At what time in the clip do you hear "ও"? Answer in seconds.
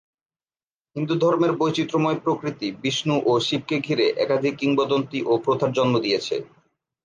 3.25-3.33, 5.25-5.33